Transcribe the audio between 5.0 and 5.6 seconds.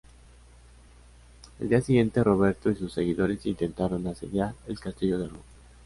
de Ruan.